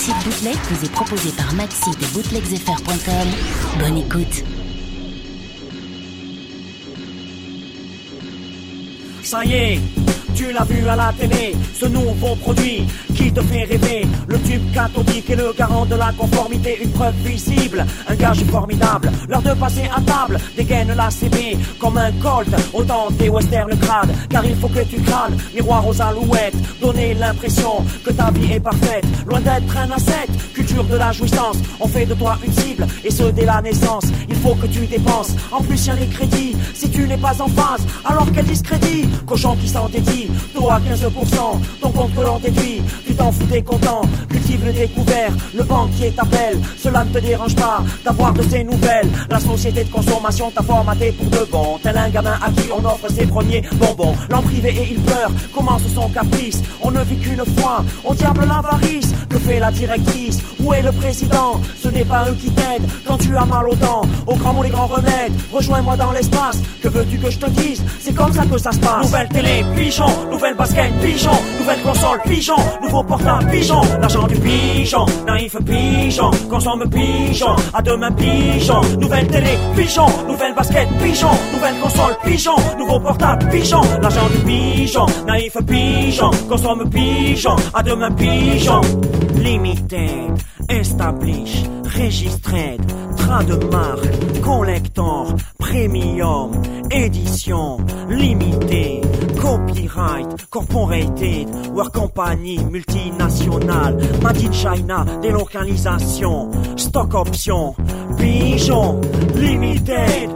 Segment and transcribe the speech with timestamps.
[0.00, 3.28] Maxi Bootleg vous est proposé par Maxi de bootlegzfr.com.
[3.80, 4.44] Bonne écoute.
[9.22, 9.80] Ça y est,
[10.34, 12.86] tu l'as vu à la télé, ce nouveau produit
[13.20, 14.06] qui te fait rêver.
[14.28, 19.10] Le tube cathodique est le garant de la conformité, une preuve visible, un gage formidable.
[19.28, 24.14] L'heure de passer à table, dégaine la CB comme un colt, autant des westerns crades.
[24.30, 28.60] Car il faut que tu crânes, miroir aux alouettes, donner l'impression que ta vie est
[28.60, 29.04] parfaite.
[29.26, 33.10] Loin d'être un asset, culture de la jouissance, on fait de toi une cible, et
[33.10, 34.06] ce dès la naissance.
[34.28, 36.56] Il faut que tu dépenses, en plus y'a les crédits.
[36.74, 39.06] Si tu n'es pas en phase, alors quel discrédit?
[39.26, 41.36] Cochon qui s'en dédie, toi 15%,
[41.82, 42.82] ton compte que l'on déduit.
[43.10, 46.60] Tu t'en fous des contents, cultive le découvert, le banquier t'appelle.
[46.78, 49.10] Cela ne te dérange pas d'avoir de ces nouvelles.
[49.28, 51.80] La société de consommation t'a formaté pour de bon.
[51.82, 54.14] Tel un gamin à qui on offre ses premiers bonbons.
[54.30, 56.62] L'en privé et il pleure, commence son caprice.
[56.82, 59.12] On ne vit qu'une fois, au diable l'avarice.
[59.28, 60.38] Que fait la directrice?
[60.60, 61.60] Où est le président?
[61.80, 64.02] Ce n'est pas eux qui t'aident quand tu as mal aux dents.
[64.26, 66.58] Au grand mot les grands remèdes, rejoins-moi dans l'espace.
[66.82, 67.82] Que veux-tu que je te dise?
[68.00, 69.02] C'est comme ça que ça se passe.
[69.02, 75.06] Nouvelle télé, pigeon, nouvelle basket, pigeon, nouvelle console, pigeon, nouveau portable, pigeon, l'argent du pigeon,
[75.26, 82.16] naïf pigeon, consomme pigeon, à demain pigeon, nouvelle télé, pigeon, nouvelle basket, pigeon, nouvelle console,
[82.24, 88.80] pigeon, nouveau portable, pigeon, l'argent du pigeon, naïf pigeon, consomme pigeon, à demain pigeon,
[89.36, 90.08] limité,
[90.68, 92.80] establish, registered,
[93.16, 96.52] train de marque, collector, premium,
[96.90, 97.78] édition,
[98.08, 99.00] limité,
[99.40, 107.74] copyright, corporated, work company, multinationale, made in China, délocalisation, stock option,
[108.18, 109.00] pigeon,
[109.34, 110.30] limited,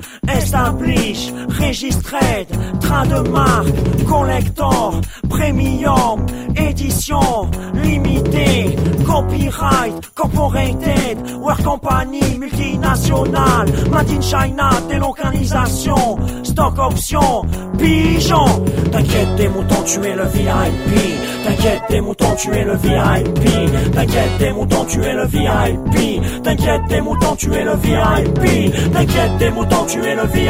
[0.55, 2.47] establish, registered,
[2.81, 3.75] train de marque,
[4.07, 6.25] collector, premium,
[6.57, 7.51] édition,
[7.83, 17.43] limité, copyright, corporated, work company, multinationale, made in China, délocalisation, stock option,
[17.77, 18.65] pigeon.
[18.93, 21.25] T'inquiète des moutons, tu es le VIP.
[21.45, 23.93] T'inquiète des moutons, tu es le VIP.
[23.93, 26.43] T'inquiète des moutons, tu es le VIP.
[26.45, 28.93] T'inquiète des moutons, tu es le VIP.
[28.93, 30.44] T'inquiète des moutons, tu es le VIP.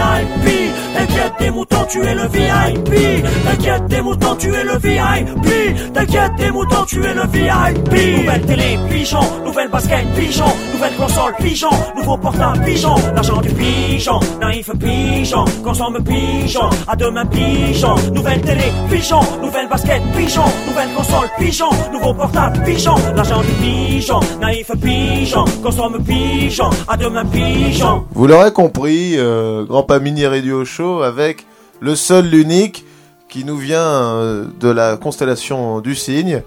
[0.94, 3.24] T'inquiète des moutons, tu es le VIP.
[3.44, 5.92] T'inquiète des moutons, tu es le VIP.
[5.92, 8.18] T'inquiète des moutons, tu es le VIP.
[8.18, 9.20] Nouvelle télé, pigeon.
[9.44, 10.46] Nouvelle basket, pigeon.
[10.72, 11.70] Nouvelle console, pigeon.
[11.96, 12.94] Nouveau portable, pigeon.
[13.14, 14.20] L'argent du pigeon.
[14.40, 15.44] Naïf pigeon.
[15.62, 16.70] Consomme pigeon.
[16.88, 17.94] À demain pigeon.
[18.12, 19.20] Nouvelle télé, pigeon.
[19.42, 20.44] Nouvelle basket, pigeon.
[20.66, 21.70] Nouvelle console, pigeon.
[21.92, 22.94] Nouveau portable, pigeon.
[23.14, 24.20] L'argent du pigeon.
[24.40, 25.44] Naïf pigeon.
[25.62, 26.70] Consomme pigeon.
[26.88, 28.04] À demain pigeon.
[28.12, 31.46] Vous l'aurez compris, euh, Grand Pas Mini Radio Show avec
[31.80, 32.84] le seul, l'unique
[33.28, 36.42] qui nous vient euh, de la constellation du cygne,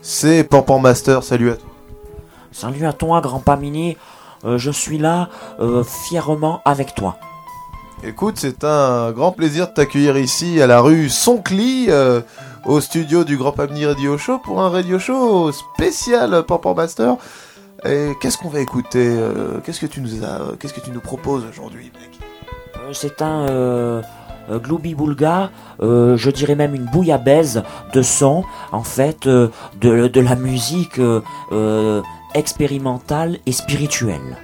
[0.00, 1.22] c'est Pampan Master.
[1.22, 1.68] Salut à toi.
[2.50, 3.96] Salut à toi, grand Pamini.
[4.44, 5.28] Euh, je suis là
[5.60, 7.16] euh, fièrement avec toi.
[8.04, 12.20] Écoute, c'est un grand plaisir de t'accueillir ici à la rue Soncly, euh,
[12.64, 17.16] au studio du Grand Pamini Radio Show pour un radio show spécial Pampan Master.
[17.84, 21.00] Et qu'est-ce qu'on va écouter euh, Qu'est-ce que tu nous as Qu'est-ce que tu nous
[21.00, 22.18] proposes aujourd'hui, mec?
[22.78, 24.02] Euh, C'est un euh,
[24.50, 27.58] euh, Glooby Boulga, euh, je dirais même une bouillabaisse
[27.92, 29.48] de son, en fait, euh,
[29.80, 31.20] de, la musique euh,
[31.52, 32.02] euh,
[32.34, 34.38] expérimentale et spirituelle.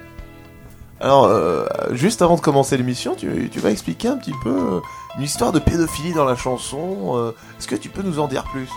[1.01, 4.81] Alors, euh, juste avant de commencer l'émission, tu, tu vas expliquer un petit peu euh,
[5.17, 7.13] une histoire de pédophilie dans la chanson.
[7.17, 8.69] euh, Est-ce que tu peux nous en dire plus?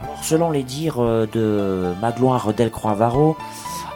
[0.00, 3.36] Alors, selon les dires de Magloire Delcroix-Varro,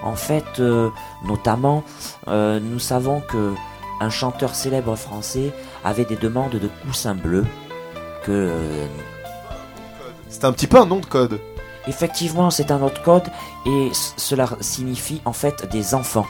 [0.02, 0.90] en fait, euh,
[1.24, 1.82] notamment,
[2.28, 3.54] euh, nous savons que
[4.00, 5.52] un chanteur célèbre français
[5.82, 7.46] avait des demandes de coussins bleus,
[8.24, 8.52] que
[10.28, 11.40] C'est un petit peu un nom de code.
[11.88, 13.22] effectivement c'est un autre code
[13.64, 16.26] et cela signifie en fait des enfants.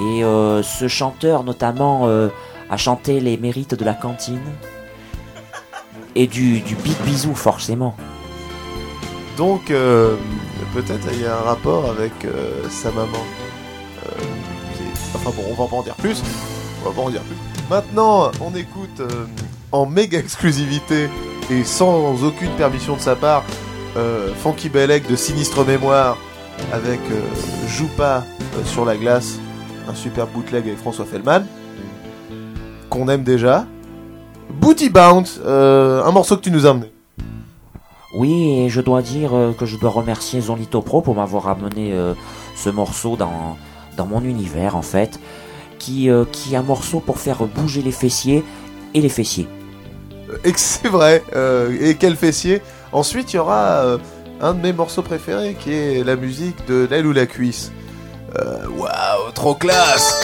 [0.00, 2.28] Et euh, ce chanteur notamment euh,
[2.70, 4.40] a chanté les mérites de la cantine
[6.14, 7.94] et du, du big bisou forcément.
[9.36, 10.16] Donc, euh,
[10.74, 12.12] peut-être il y a un rapport avec
[12.70, 13.18] sa maman.
[15.14, 16.22] Enfin bon, on va pas en dire plus.
[16.82, 17.36] On va pas en dire plus.
[17.70, 19.02] Maintenant, on écoute
[19.70, 21.08] en méga exclusivité
[21.50, 23.44] et sans aucune permission de sa part
[24.42, 26.16] Funky Bellec de Sinistre Mémoire
[26.72, 29.38] avec euh, sur la glace,
[29.88, 31.42] un super bootleg avec François Fellman
[32.92, 33.66] qu'on aime déjà.
[34.50, 36.92] Booty Bounce, euh, un morceau que tu nous as amené.
[38.14, 41.94] Oui, et je dois dire euh, que je dois remercier Zonito Pro pour m'avoir amené
[41.94, 42.12] euh,
[42.54, 43.56] ce morceau dans,
[43.96, 45.18] dans mon univers en fait,
[45.78, 48.44] qui, qui est un morceau pour faire bouger les fessiers
[48.92, 49.48] et les fessiers.
[50.44, 51.24] Et c'est vrai.
[51.80, 52.60] et quel fessier.
[52.92, 53.98] Ensuite, il y aura
[54.40, 57.72] un de mes morceaux préférés qui est la musique de l'aile ou la cuisse.
[58.38, 60.14] Euh, Waouh, trop classe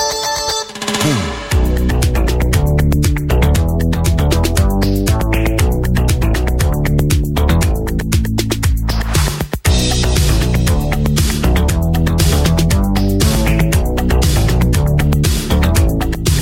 [1.02, 1.38] hmm.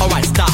[0.01, 0.51] Alright, stop,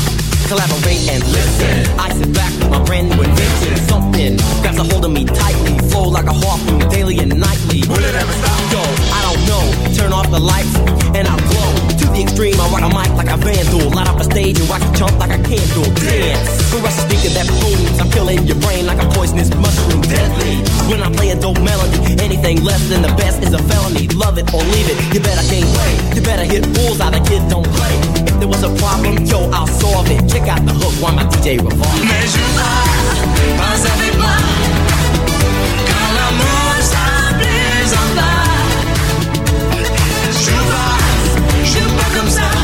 [0.48, 1.98] collaborate and listen.
[1.98, 3.76] I sit back with my brand new invention.
[3.88, 7.82] Something grabs a hold of me tightly, flow like a harpoon daily and nightly.
[7.86, 8.72] Will it ever stop?
[8.72, 8.80] Yo,
[9.12, 9.94] I don't know.
[9.94, 10.91] Turn off the lights
[12.82, 13.90] rock a mic like a vandal.
[13.90, 15.84] Light up a stage and watch it jump like a candle.
[15.94, 16.70] Dance.
[16.70, 18.00] Caress a speaker that booms.
[18.00, 20.00] I'm killing your brain like a poisonous mushroom.
[20.02, 20.62] Deadly.
[20.90, 24.08] When I play a dope melody, anything less than the best is a felony.
[24.08, 24.98] Love it or leave it.
[25.14, 26.16] You better gain weight.
[26.16, 27.10] You better hit bullseye.
[27.10, 27.94] The kid don't play.
[28.26, 30.28] If there was a problem, yo, I'll solve it.
[30.28, 32.02] Check out the hook while my DJ revolves.
[32.02, 32.82] Mais je pas
[36.16, 38.32] l'amour pas.
[40.32, 40.56] Je
[41.64, 42.61] je pars comme ça.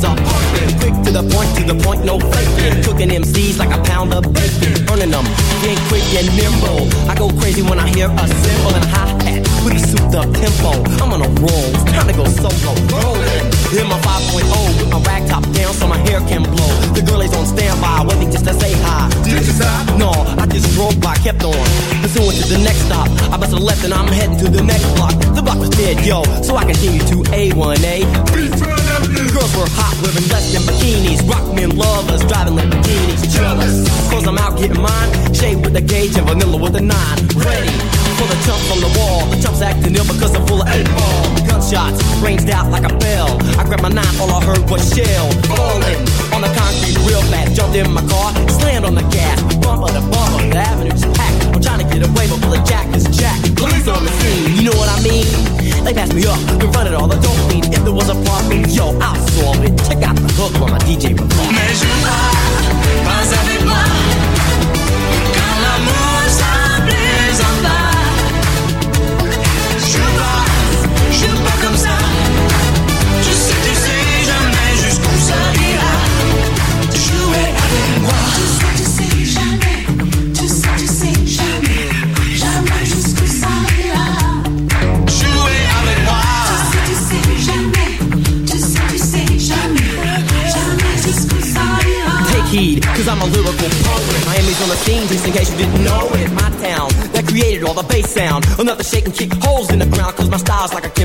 [0.00, 0.70] The are pumping.
[0.80, 2.82] Quick to the point, to the point, no faking.
[2.84, 4.74] Cooking MCs like a pound of bacon.
[4.90, 5.26] Earning them,
[5.62, 6.86] being quick and nimble.
[7.10, 10.28] I go crazy when I hear a cymbal and a hi hat a souped up
[10.32, 10.72] tempo.
[11.02, 12.72] I'm on a roll, it's time to go solo.
[12.88, 13.46] Rolling.
[13.68, 16.72] Hit my 5.0 with my rag top down so my hair can blow.
[16.94, 19.10] The girl is on standby, waiting just to say hi.
[19.24, 19.98] Did you stop?
[19.98, 20.10] No,
[20.40, 21.66] I just drove by, kept on.
[22.00, 23.08] Pursuing to the next stop.
[23.32, 25.14] I bust a left and I'm heading to the next block.
[25.34, 28.77] The block was dead, yo, so I continue to A1A.
[29.18, 31.26] Girls were hot, wearing less than bikinis.
[31.26, 33.26] Rock men lovers, driving like Lamborghinis.
[33.34, 35.10] Jealous, cause I'm out getting mine.
[35.34, 37.18] Shade with a gauge and vanilla with a nine.
[37.34, 37.74] Ready
[38.14, 39.26] for the jump from the wall.
[39.26, 41.22] The jump's acting ill because I'm full of eight ball.
[41.50, 43.42] Gunshots ranged out like a bell.
[43.58, 45.98] I grabbed my knife, all I heard was shell falling
[46.30, 47.56] on the concrete real fast.
[47.58, 48.30] Jumped in my car,
[48.62, 49.38] slammed on the gas.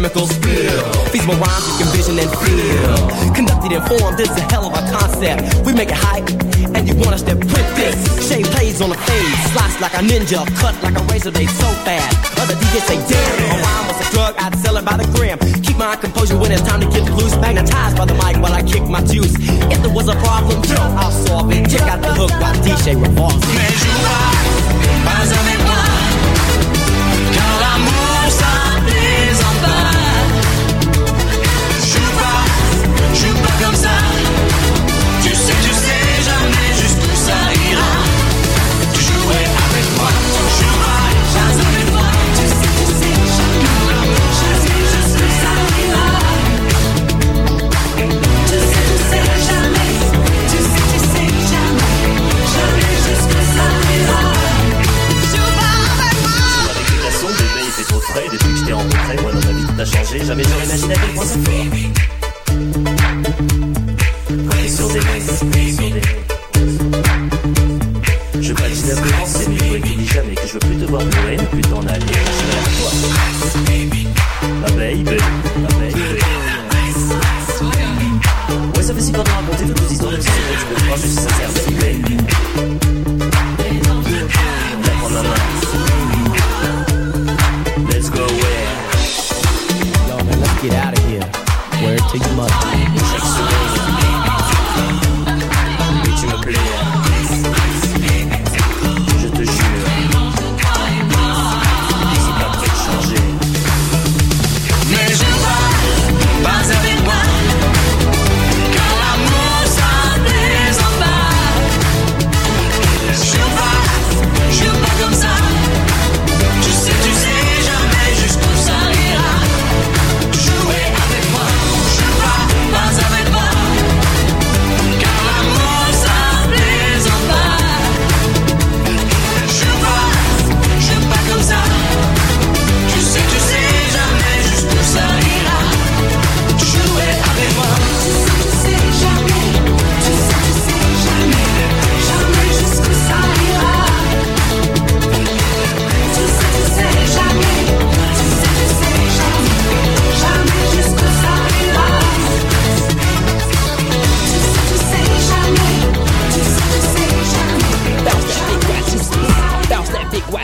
[0.04, 0.84] Chemical spill.
[1.16, 2.96] Feasible rhymes you can vision and feel.
[3.32, 5.64] Conducted and formed, this is a hell of a concept.
[5.66, 6.28] We make it hype,
[6.76, 7.96] and you want us to print this.
[8.28, 11.68] Shave plays on the fade, slice like a ninja, cut like a razor blade so
[11.88, 12.20] fast.
[12.38, 15.40] Other DJs say, damn, a rhyme was a drug, I'd sell it by the gram.
[15.64, 17.36] Keep my composure when it's time to get loose.
[17.38, 19.36] Magnetized by the mic while I kick my juice.
[19.72, 20.60] If there was a problem,
[21.00, 21.70] I'll solve it.
[21.72, 23.40] Check out the hook while DJ revolves.
[23.56, 23.84] Mais.
[58.04, 60.66] Frais Depuis que je t'ai rencontré, moi dans ma vie tout a changé Jamais j'aurais
[60.66, 61.66] imaginé à quel point ça fait
[64.64, 65.06] Et sur des mots,
[65.38, 66.02] sur des
[68.42, 70.86] Je valide la cohérence, c'est mieux toi qui dis jamais Que je veux plus te
[70.86, 72.06] voir pleurer, ne plus t'en aller.
[72.06, 72.92] Je serai avec toi.
[74.62, 75.18] Ma baby,
[75.62, 76.04] ma baby.
[78.76, 80.76] Ouais ça fait si quand on raconté toutes les histoires de petits secrets Tu peux
[80.82, 82.18] croire je suis sincère, baby
[84.06, 85.44] Viens prendre ma main
[90.64, 91.20] get out of here.
[91.82, 93.23] Where to your mother?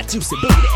[0.10, 0.68] Juicy booty.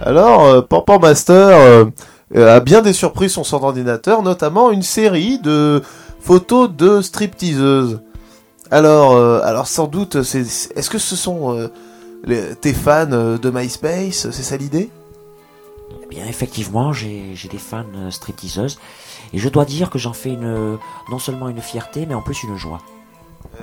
[0.00, 0.62] Alors, euh,
[1.00, 1.84] Master euh,
[2.34, 5.80] euh, a bien des surprises sur son ordinateur, notamment une série de
[6.20, 8.00] photos de stripteaseuses.
[8.72, 11.70] Alors, euh, alors sans doute, est-ce que ce sont
[12.60, 14.28] tes fans de MySpace?
[14.32, 14.90] C'est ça l'idée?
[16.02, 18.78] Eh bien, effectivement, j'ai des fans euh, stripteaseuses.
[19.32, 20.78] Et je dois dire que j'en fais une,
[21.10, 22.80] non seulement une fierté, mais en plus une joie.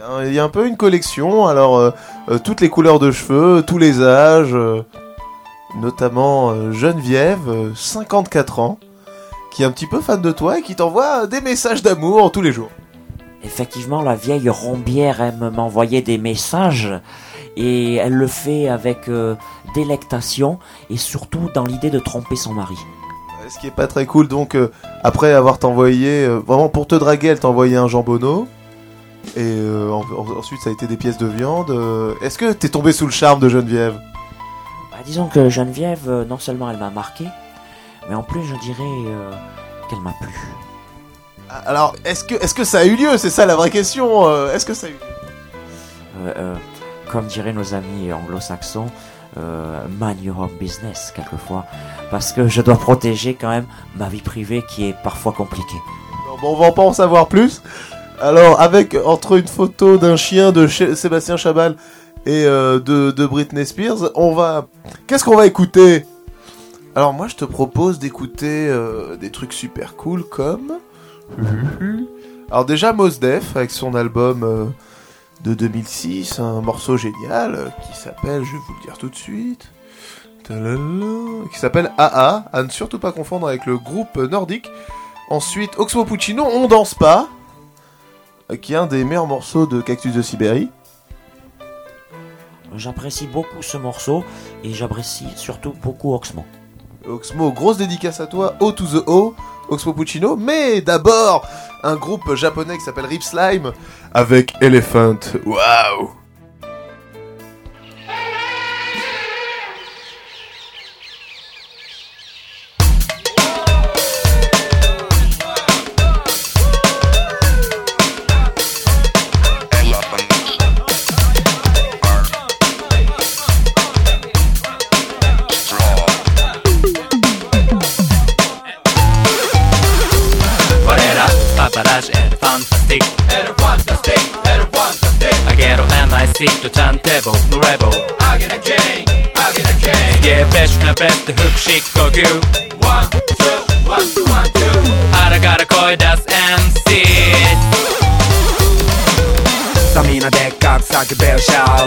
[0.01, 1.91] Euh, Il y a un peu une collection, alors euh,
[2.29, 4.83] euh, toutes les couleurs de cheveux, tous les âges, euh,
[5.75, 8.79] notamment euh, Geneviève, euh, 54 ans,
[9.51, 12.41] qui est un petit peu fan de toi et qui t'envoie des messages d'amour tous
[12.41, 12.69] les jours.
[13.43, 16.91] Effectivement, la vieille rombière aime m'envoyer des messages
[17.57, 19.35] et elle le fait avec euh,
[19.75, 20.59] délectation
[20.89, 22.77] et surtout dans l'idée de tromper son mari.
[23.49, 24.71] Ce qui est pas très cool, donc euh,
[25.03, 28.47] après avoir t'envoyé, euh, vraiment pour te draguer, elle t'a envoyé un jambonneau.
[29.35, 29.55] Et
[29.89, 31.69] en- en- ensuite ça a été des pièces de viande.
[32.21, 33.99] Est-ce que t'es tombé sous le charme de Geneviève?
[34.91, 37.25] Bah, disons que Geneviève, non seulement elle m'a marqué,
[38.09, 38.83] mais en plus je dirais
[39.89, 40.29] qu'elle m'a plu.
[41.49, 43.17] Ah, Alors, est-ce que, est-ce que ça a eu lieu?
[43.17, 44.29] C'est ça la vraie question.
[44.49, 46.33] est-ce que ça a eu lieu?
[47.11, 48.87] Comme diraient nos amis anglo-saxons,
[49.37, 51.65] euh, man your own business quelquefois,
[52.11, 53.65] parce que je dois protéger quand même
[53.97, 55.81] ma vie privée qui est parfois compliquée.
[56.41, 57.61] Bon, on va pas en savoir plus.
[58.21, 61.75] Alors, avec entre une photo d'un chien de Ch- Sébastien Chabal
[62.25, 64.67] et euh, de, de Britney Spears, on va.
[65.05, 66.05] Qu'est-ce qu'on va écouter?
[66.95, 70.73] Alors, moi, je te propose d'écouter euh, des trucs super cool comme.
[72.49, 74.65] Alors, déjà, Mos Def avec son album euh,
[75.43, 79.71] de 2006, un morceau génial qui s'appelle, je vais vous le dire tout de suite.
[80.47, 84.69] Qui s'appelle AA, à ne surtout pas confondre avec le groupe nordique.
[85.29, 87.27] Ensuite, Oxmo Puccino, On danse pas,
[88.61, 90.69] qui est un des meilleurs morceaux de Cactus de Sibérie.
[92.75, 94.23] J'apprécie beaucoup ce morceau
[94.63, 96.45] et j'apprécie surtout beaucoup Oxmo.
[97.05, 99.35] Oxmo, grosse dédicace à toi, O to the O,
[99.69, 101.47] Oxmo Puccino, mais d'abord
[101.83, 103.71] un groupe japonais qui s'appelle Rip Slime
[104.13, 105.19] avec Elephant.
[105.45, 106.16] Waouh!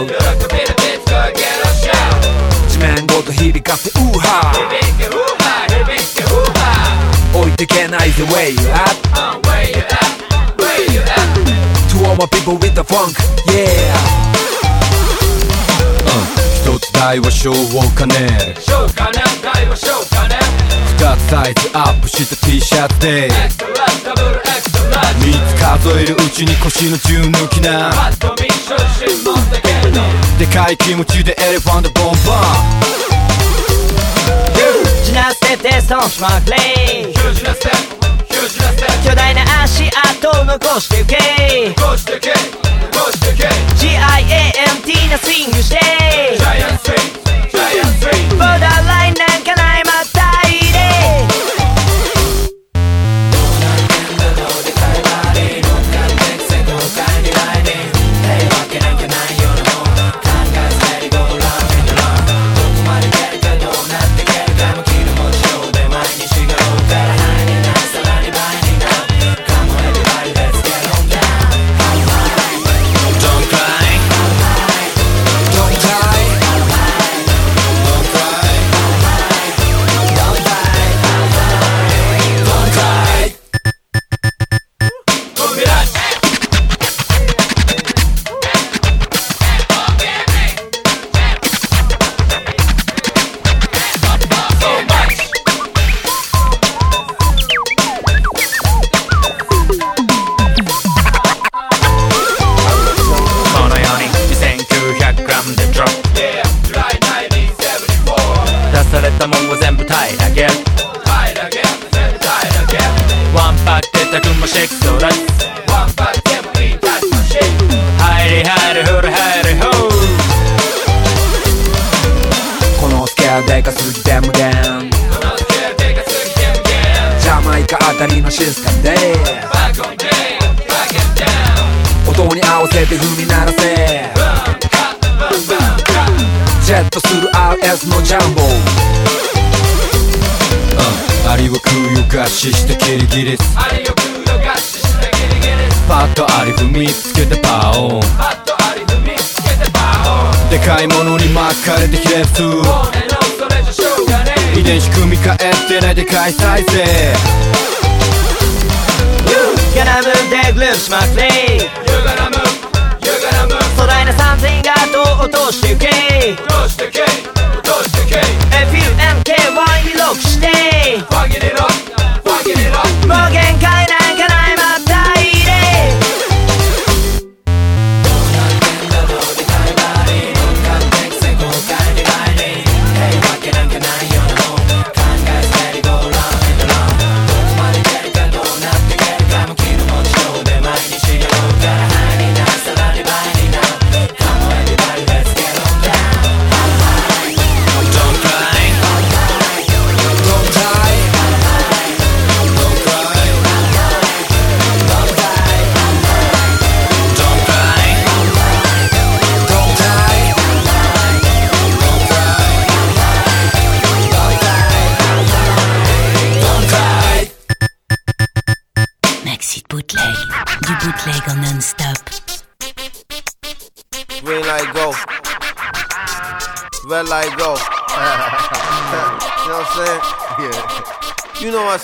[0.00, 2.68] ウ喜びのビートが get a shout.
[2.68, 5.86] 地面ごと響かせウーハ響け、ウーハー、響
[6.16, 9.16] け、ウーハー置いてけない the way you at ー。
[9.16, 9.92] Uh, where you at?
[10.56, 11.16] Where you at?
[11.92, 13.14] To all my people with the funk
[13.52, 13.94] yeah
[16.54, 17.54] 一つ台は小を
[17.96, 18.14] 兼ね
[18.54, 20.36] るショーかね、大はショーかね。
[20.98, 27.92] 二つサイズアップした T シャツでエクストラッダブルエクストラッ三つ数えるうちに腰の銃抜きな
[30.39, 32.15] でかい気持ちでエレファントボンバー。
[35.03, 36.57] ジュナステテストンスマークレ
[37.09, 37.13] イ。
[39.03, 41.21] 巨大な足跡を残して受け
[43.75, 45.77] GIAMT なスイングして。
[48.31, 49.13] ボーダーライン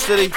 [0.07, 0.31] city.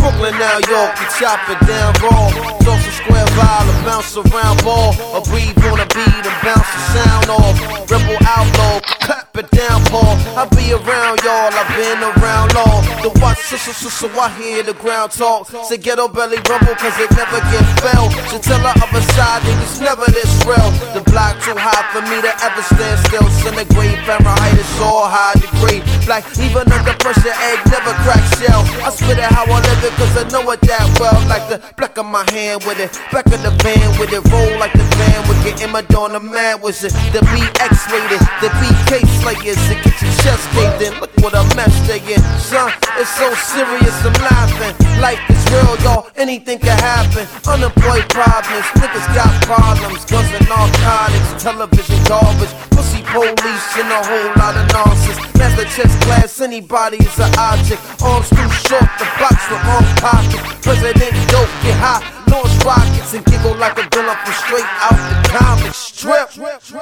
[0.00, 2.28] Brooklyn, now York, you chop it down raw.
[2.64, 4.96] Social square vibe, a bounce around ball.
[5.12, 7.56] A breathe on a beat and bounce the sound off.
[7.90, 10.16] Rebel outlaw, clap it down, Paul.
[10.36, 12.84] I be around y'all, I've been around long.
[13.00, 15.48] The watch, so, so, I hear the ground talk.
[15.68, 18.10] Say ghetto belly rumble, cause it never gets fell.
[18.28, 20.68] Should tell the other side, niggas never this real.
[20.92, 23.26] The block too high for me to ever stand still.
[23.40, 25.80] Centigrade, Fahrenheit it's all high degree.
[26.04, 28.62] Black, even under pressure, egg never crack shell.
[28.84, 31.16] I spit it how I live it, cause I know it that well.
[31.28, 34.52] Like the black of my hand with it, back of the van with it, roll
[34.58, 35.62] like the van with it.
[35.62, 36.92] Emma on the mad was it.
[37.14, 40.92] The beat X rated, the BK slayers, it get your chest caved in.
[40.98, 42.20] Look what a mess they in.
[42.42, 44.74] Son, it's so serious, I'm laughing.
[44.98, 47.24] Life is real, y'all, anything can happen.
[47.46, 50.04] Unemployed problems, niggas got problems.
[50.10, 55.18] Guns and narcotics, television garbage, pussy police, and a whole lot of nonsense.
[55.38, 57.80] Master chess class, anybody is an object.
[58.02, 60.42] Arms too short, the box with arm pockets.
[60.66, 65.14] President dope, get high, launch rockets, and giggle like a villain from straight out the
[65.30, 66.28] comic strip.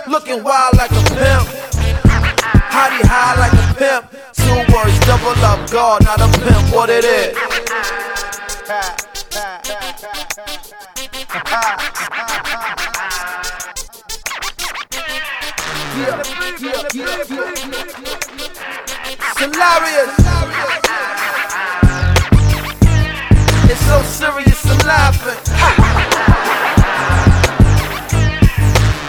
[0.08, 2.19] Looking wild like a pimp.
[2.70, 4.10] Hottie high like a pimp.
[4.32, 7.36] Two words, double up, God, not a pimp, what it is.
[16.00, 16.22] Yeah.
[23.72, 25.40] It's so serious, I'm laughing.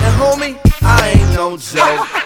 [0.02, 2.21] and homie, I ain't no joke.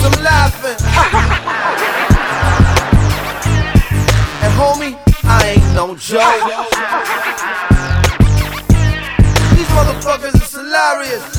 [0.00, 0.78] I'm laughing.
[4.44, 6.22] and homie, I ain't no joke.
[9.56, 11.22] These motherfuckers is hilarious.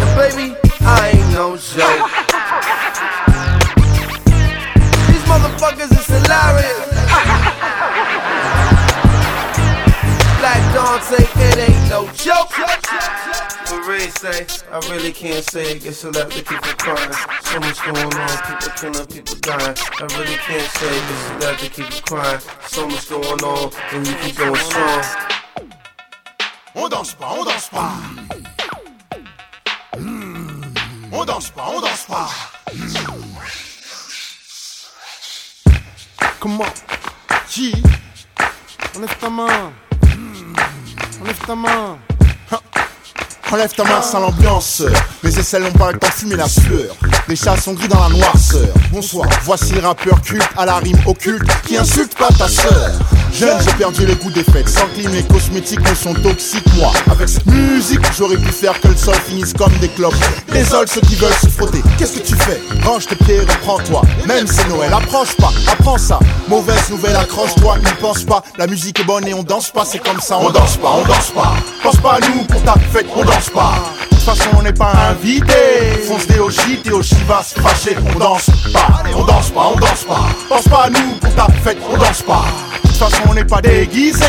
[0.00, 2.10] and baby, I ain't no joke.
[5.08, 6.88] These motherfuckers is hilarious.
[10.40, 12.69] Black Dante, it ain't no joke.
[14.00, 17.12] Ray say, I really can't say to keep it crying.
[17.42, 19.76] So much going on, people killing, people dying.
[19.76, 22.40] I really can't say to keep it crying.
[22.66, 25.04] So much going on, and you keep going strong.
[26.76, 27.92] On danse pas, on danse pas.
[29.98, 30.62] Hmm.
[31.12, 32.30] On danse pas, on danse pas.
[36.40, 36.74] Comment
[37.50, 37.74] Qui
[38.96, 39.72] Enlève ta main.
[41.20, 41.98] Enlève ta main.
[43.52, 44.84] Enlève ta main sans l'ambiance.
[45.24, 46.94] Mes aisselles n'ont pas le temps de fumer la sueur.
[47.26, 48.68] Les chats sont gris dans la noirceur.
[48.92, 52.92] Bonsoir, voici les rappeurs cultes à la rime occulte qui insultent pas ta sœur.
[53.32, 54.68] Jeune, j'ai perdu les goûts des fêtes.
[54.68, 56.66] Sans clim, les cosmétiques me sont toxiques.
[56.76, 60.14] Moi, avec cette musique, j'aurais pu faire que le sol finisse comme des clopes.
[60.52, 61.82] Désolé ceux qui veulent se frotter.
[61.98, 62.60] Qu'est-ce que tu fais?
[62.84, 64.02] Range tes pieds, reprends-toi.
[64.26, 66.18] Même c'est Noël, approche pas, apprends ça.
[66.48, 68.42] Mauvaise nouvelle, accroche-toi, n'y pense pas.
[68.58, 70.38] La musique est bonne et on danse pas, c'est comme ça.
[70.38, 71.54] On danse pas, on danse pas.
[71.82, 73.74] Pense pas à nous pour ta fête, on danse pas.
[74.10, 75.54] De toute façon, on n'est pas invité.
[76.06, 77.96] Fonce des Oshi, t'es Oshi va se fâcher.
[78.14, 80.28] On danse pas, on danse pas, on danse pas.
[80.48, 82.44] Pense pas à nous pour ta fête, on danse pas.
[83.26, 84.24] On n'est pas déguisé.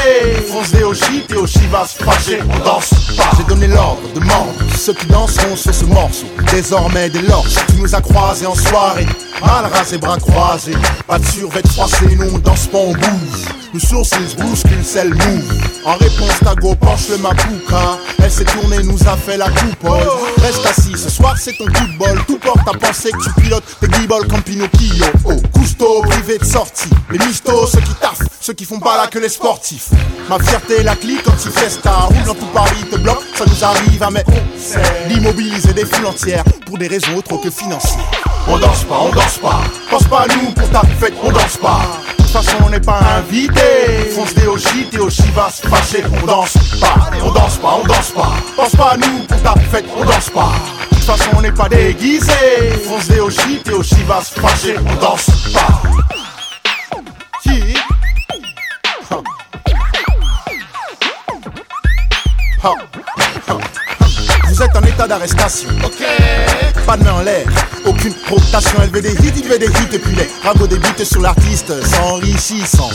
[0.47, 0.83] Fonce des
[1.27, 2.39] t'es Oshi va se fâcher.
[2.49, 3.29] On danse pas.
[3.37, 6.25] J'ai donné l'ordre, demande ceux qui danseront sur ce morceau.
[6.51, 9.07] Désormais, dès lors, tu nous as croisés en soirée.
[9.41, 10.75] Mal rasé, bras croisés.
[11.07, 13.45] Pas de survêt froissé, nous on danse pas, on bouge.
[13.73, 15.61] Nous sourcils se bousculent, c'est le move.
[15.85, 17.97] En réponse, Tago penche le mapouka.
[18.21, 20.07] Elle s'est tournée, nous a fait la coupole.
[20.41, 22.21] Reste assis, ce soir c'est ton coup de bol.
[22.27, 25.05] Tout porte à penser que tu pilotes tes guibolles comme Pinocchio.
[25.25, 26.89] Oh, Cousteau, privé de sortie.
[27.09, 29.89] Les mistos, ceux qui taffent, ceux qui font pas là que les sportifs.
[30.29, 31.91] Ma fierté, la clique quand il fiesta.
[31.91, 34.31] Roule dans tout Paris, te bloque, ça nous arrive à mettre.
[35.07, 37.99] D'immobiliser des foules entières pour des raisons autres que financières.
[38.47, 39.61] On danse pas, on danse pas.
[39.89, 41.81] Pense pas à nous pour ta fête, on danse pas.
[42.17, 43.61] De toute façon, on n'est pas invité.
[44.15, 46.03] Fonce des t'es Oshi va se fâcher.
[46.21, 48.31] On danse pas, on danse pas, on danse pas.
[48.55, 50.51] Pense pas à nous pour ta fête, on danse pas.
[50.91, 52.31] De toute façon, on n'est pas déguisé.
[52.87, 54.75] Fonce des t'es Oshi va se fâcher.
[54.79, 55.81] On danse pas.
[64.47, 65.69] Vous êtes en état d'arrestation.
[65.83, 66.05] Ok.
[66.85, 67.45] Pas de main en l'air,
[67.85, 68.77] aucune provocation.
[68.83, 69.93] Elle veut des hits, il veut des hits.
[69.93, 71.73] Et puis les ragots débutent sur l'artiste.
[71.85, 72.89] S'enrichissant,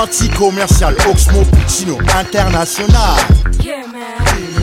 [0.00, 0.96] anti-commercial.
[1.08, 3.16] Oxmo Puccino international.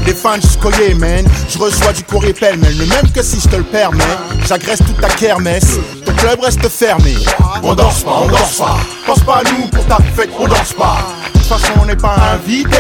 [0.07, 2.73] Les fans jusqu'au Yémen, je reçois du courrier pêle-mêle.
[2.79, 4.03] Mais même que si je te le permets,
[4.47, 5.79] j'agresse toute ta kermesse.
[6.05, 7.13] Ton club reste fermé.
[7.61, 8.77] On danse pas, on danse pas.
[9.05, 10.99] Pense pas à nous pour ta fête, on danse pas.
[11.33, 12.77] De toute façon, on n'est pas invité.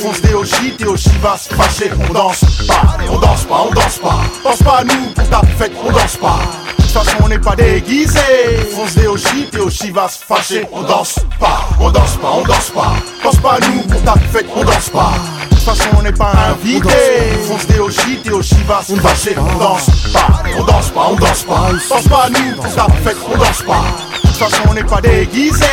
[0.00, 1.52] Fonce des t'es Oshi va se.
[2.08, 4.20] On danse pas, on danse pas, on danse pas.
[4.44, 6.38] Pense pas à nous pour ta fête, on danse pas.
[6.78, 8.20] De toute façon, on n'est pas déguisé.
[8.72, 10.20] Fonce des t'es Oshi va se.
[10.70, 12.94] On danse pas, on danse pas, on danse pas.
[13.20, 15.14] Pense pas à nous pour ta fête, on danse pas.
[15.58, 16.88] De toute façon, on n'est pas invité.
[17.42, 19.34] Fonce des Oshi, t'es Oshi va se fâcher.
[19.36, 21.70] On danse pas, on danse pas, on danse pas.
[21.88, 23.84] Pense pas à nous pour ta fête, on danse pas.
[24.22, 25.66] De toute façon, on n'est pas déguisé.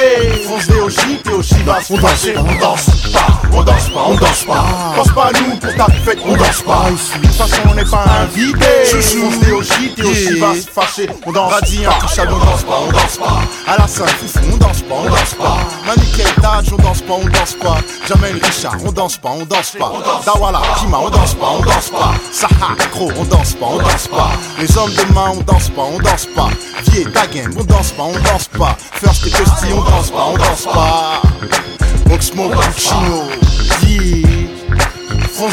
[0.48, 2.34] Fonce des Oshi, t'es Oshi va se fâcher.
[2.36, 4.66] On danse pas, on danse pas, on danse pas.
[4.96, 6.86] Pense pas à nous pour ta fête, on danse pas.
[6.90, 8.66] De toute façon, on n'est pas invité.
[8.86, 11.10] Fonce des Oshi, t'es Oshi va se fâcher.
[11.26, 13.72] On danse Radis, intouchable, on danse pas, on danse pas.
[13.72, 15.58] À la foufou, on danse pas, on danse pas.
[15.88, 17.78] Maniquet, Taj, on danse pas, on danse pas.
[18.08, 19.92] Jamel Richard, on danse pas, on danse pas.
[20.26, 22.14] Dawala, Kima, on danse pas, on danse pas.
[22.32, 24.32] Saha, Kro, on danse pas, on danse pas.
[24.60, 26.50] Les hommes de main, on danse pas, on danse pas.
[26.92, 28.78] Vieux, Dagen, on danse pas, on danse pas.
[28.94, 31.22] First et Costi, on danse pas, on danse pas.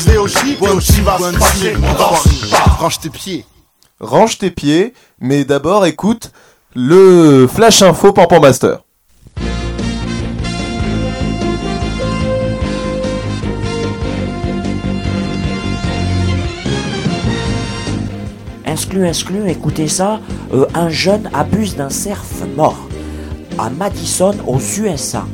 [0.07, 0.57] Des Oshi,
[1.03, 1.77] va se fâcher.
[1.77, 2.57] On danse pas.
[2.79, 3.45] Range tes pieds.
[4.01, 6.33] Range tes pieds, mais d'abord écoute
[6.75, 8.79] le Flash Info Pampan Master.
[18.65, 20.21] Exclu, exclu, écoutez ça.
[20.55, 22.23] euh, un jeune abuse d'un cerf
[22.57, 22.79] mort
[23.59, 25.25] à Madison, aux USA.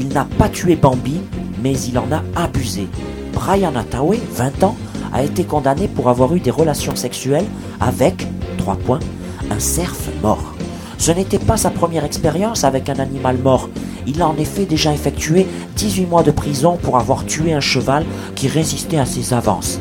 [0.00, 1.20] Il n'a pas tué Bambi,
[1.60, 2.86] mais il en a abusé.
[3.32, 4.76] Brian Attaway, 20 ans,
[5.12, 7.46] a été condamné pour avoir eu des relations sexuelles
[7.80, 9.00] avec, 3 points,
[9.50, 10.54] un cerf mort.
[10.98, 13.68] Ce n'était pas sa première expérience avec un animal mort.
[14.06, 18.06] Il a en effet déjà effectué 18 mois de prison pour avoir tué un cheval
[18.36, 19.80] qui résistait à ses avances.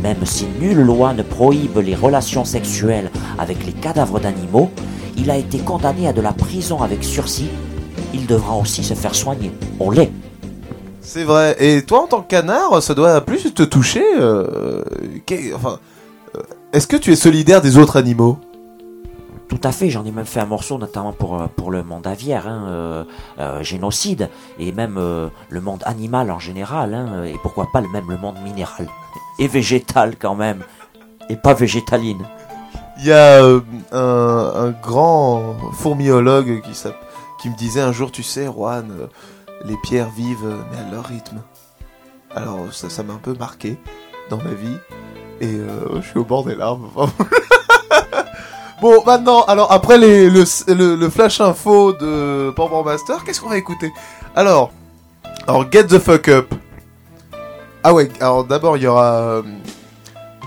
[0.00, 4.70] Même si nulle loi ne prohibe les relations sexuelles avec les cadavres d'animaux,
[5.16, 7.48] il a été condamné à de la prison avec sursis.
[8.18, 9.52] Il devra aussi se faire soigner.
[9.78, 10.10] On l'est.
[11.02, 11.54] C'est vrai.
[11.60, 14.02] Et toi, en tant que canard, ça doit plus te toucher.
[14.18, 14.82] euh,
[15.54, 15.78] enfin,
[16.34, 16.40] euh,
[16.72, 18.38] est-ce que tu es solidaire des autres animaux?
[19.48, 22.06] Tout à fait, j'en ai même fait un morceau, notamment pour, euh, pour le monde
[22.06, 23.04] aviaire, hein, euh,
[23.38, 27.88] euh, génocide, et même euh, le monde animal en général, hein, et pourquoi pas le
[27.88, 28.88] même le monde minéral,
[29.38, 30.64] et végétal quand même,
[31.28, 32.22] et pas végétaline.
[32.98, 36.98] Il y a un, un grand fourmiologue qui, s'app-
[37.40, 39.06] qui me disait un jour, tu sais, Juan, euh,
[39.64, 41.40] les pierres vivent, euh, mais à leur rythme.
[42.34, 43.78] Alors ça, ça m'a un peu marqué
[44.30, 44.76] dans ma vie,
[45.40, 46.88] et euh, je suis au bord des larmes.
[48.82, 50.44] bon, maintenant, alors après les, le,
[50.96, 53.92] le, flash info de Pampan Master, qu'est-ce qu'on va écouter?
[54.34, 54.70] Alors,
[55.46, 56.54] alors Get the Fuck Up.
[57.82, 59.12] Ah ouais, alors d'abord il y aura...
[59.12, 59.42] euh,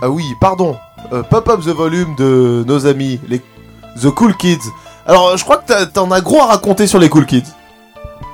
[0.01, 0.75] ah oui, pardon.
[1.13, 3.41] euh, Pop Up the Volume de nos amis, les
[4.01, 4.69] The Cool Kids.
[5.09, 7.51] Alors, je crois que t'en as gros à raconter sur les Cool Kids.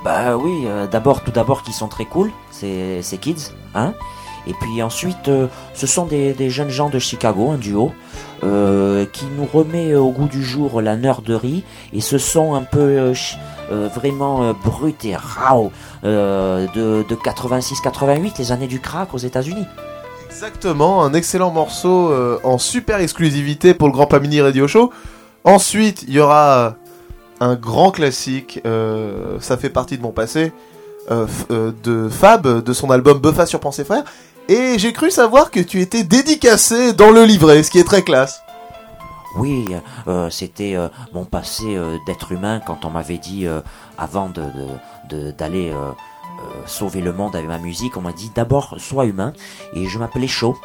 [0.03, 3.93] Bah oui, euh, d'abord, tout d'abord qu'ils sont très cool, ces, ces kids, hein.
[4.45, 7.93] Et puis ensuite, euh, ce sont des, des jeunes gens de Chicago, un duo,
[8.43, 13.13] euh, qui nous remet au goût du jour la nerderie et ce sont un peu
[13.71, 15.71] euh, vraiment brut et rao
[16.03, 16.67] de,
[17.07, 19.65] de 86-88, les années du crack aux États-Unis.
[20.27, 24.91] Exactement, un excellent morceau en super exclusivité pour le Grand Pamini Radio Show.
[25.45, 26.75] Ensuite, il y aura
[27.39, 30.51] un grand classique, euh, ça fait partie de mon passé,
[31.11, 34.03] euh, euh, de Fab, de son album Buffa sur Pensée Frère.
[34.49, 38.01] Et j'ai cru savoir que tu étais dédicacé dans le livret, ce qui est très
[38.03, 38.41] classe.
[39.37, 39.65] Oui,
[40.07, 43.59] euh, c'était euh, mon passé euh, d'être humain quand on m'avait dit, euh,
[43.97, 45.91] avant de, de- de- d'aller euh, euh,
[46.65, 49.33] sauver le monde avec ma musique, on m'a dit d'abord sois humain.
[49.73, 50.57] Et je m'appelais Chaud.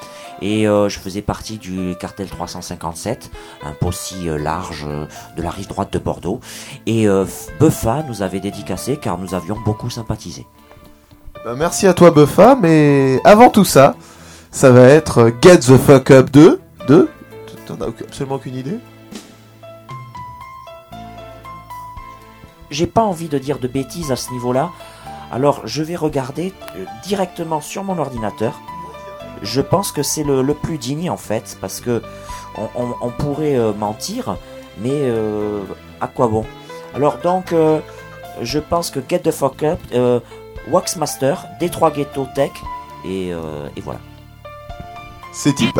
[0.42, 3.30] Et euh, je faisais partie du cartel 357,
[3.62, 6.40] un pot si euh, large euh, de la rive droite de Bordeaux.
[6.86, 7.26] Et euh,
[7.58, 10.46] Buffa nous avait dédicacé car nous avions beaucoup sympathisé.
[11.44, 13.96] Bah, merci à toi Buffa, mais avant tout ça,
[14.50, 16.60] ça va être euh, Get the Fuck Up 2.
[16.88, 17.08] 2
[17.66, 18.78] T'en as absolument aucune idée?
[22.70, 24.70] J'ai pas envie de dire de bêtises à ce niveau-là,
[25.30, 28.60] alors je vais regarder euh, directement sur mon ordinateur.
[29.42, 32.02] Je pense que c'est le, plus digne en fait, parce que
[32.74, 34.36] on, pourrait euh, mentir,
[34.78, 35.62] mais euh,
[36.00, 36.44] à quoi bon?
[36.94, 37.54] Alors donc,
[38.42, 39.78] je pense que Get the Fuck Up,
[40.68, 42.50] Waxmaster, Détroit Ghetto Tech,
[43.04, 43.32] et,
[43.82, 44.00] voilà.
[45.32, 45.72] C'est y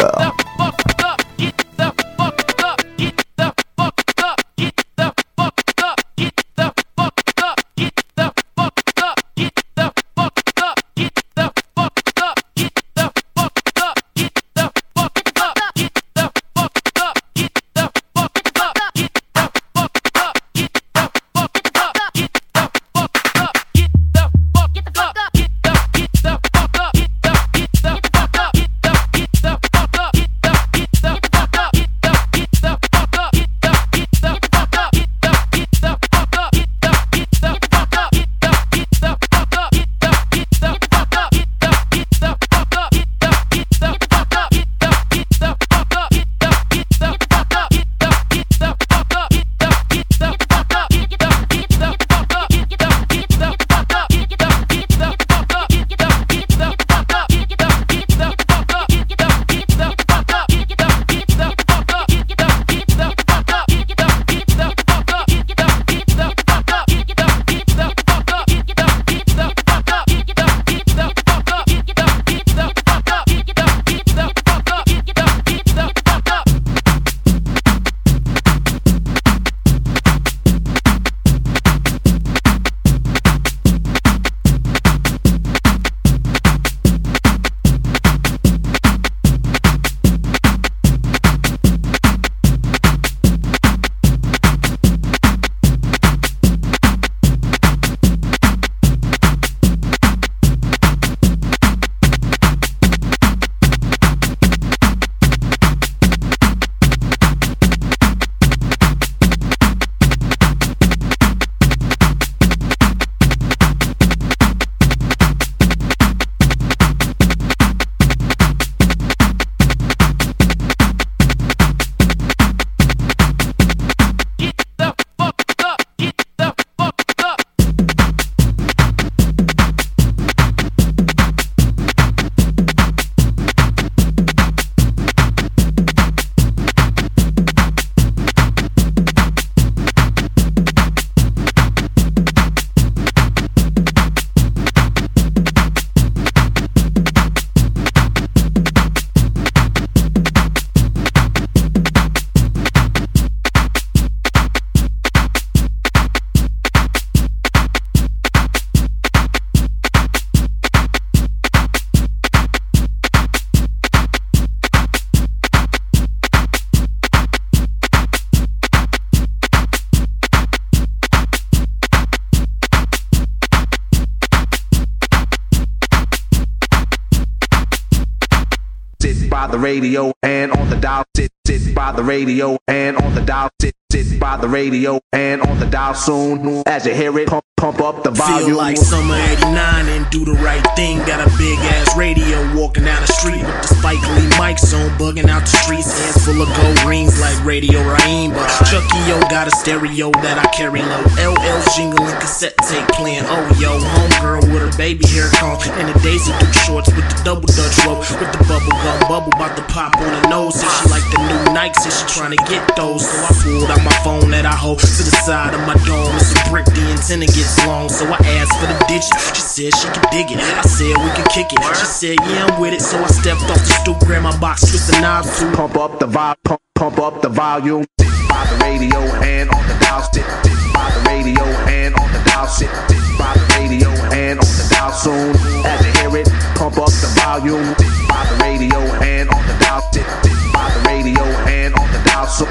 [179.71, 181.10] radio and on the dial.
[181.21, 183.51] Sit, sit by the radio and on the dial.
[183.61, 186.63] Sit, sit by the radio and on the dial soon.
[186.67, 188.49] As you hear it, pump, pump up the volume.
[188.49, 190.97] Feel like summer 89 and do the right thing.
[191.05, 194.89] Got a big ass radio walking down the street with the Spike Lee mics on,
[194.97, 195.93] bugging out the streets.
[195.93, 198.33] Hands full of gold rings like Radio Raheem.
[198.33, 201.05] But Chucky O got a stereo that I carry low.
[201.21, 203.29] LL jingling cassette tape playing.
[203.29, 207.21] Oh yo, homegirl with her baby hair comb and the Daisy Duke shorts with the
[207.25, 210.57] double Dutch rope with the bubble gum bubble about to pop on her nose.
[210.57, 213.03] And she like the new Nikes and she trying to get those.
[213.03, 216.15] So I pulled out my phone that I hold to the side of my dome.
[216.17, 217.89] It's a brick, the antenna gets long.
[217.89, 219.11] So I asked for the digits.
[219.35, 220.39] She said she could dig it.
[220.39, 221.61] I said we could kick it.
[221.77, 222.83] She said, yeah, I'm with it.
[222.83, 225.99] So I stepped off the stoop, grabbed my box, stripped the knobs to Pump up
[225.99, 227.85] the vibe, pump, pump up the volume.
[227.99, 230.25] By the radio and on the dial, sit
[230.73, 232.71] by the radio and on the dial, sit
[233.19, 235.37] by the radio and on the dial soon.
[235.67, 237.75] As you hear it, pump up the volume.
[238.09, 242.27] By the radio and on the dial, sit by the radio and on the dial
[242.27, 242.49] soon.